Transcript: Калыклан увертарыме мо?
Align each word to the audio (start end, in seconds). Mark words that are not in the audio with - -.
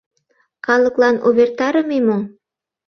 Калыклан 0.65 1.15
увертарыме 1.27 1.97
мо? 2.07 2.19